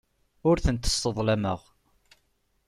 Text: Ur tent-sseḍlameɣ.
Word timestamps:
Ur 0.49 0.57
tent-sseḍlameɣ. 0.65 1.61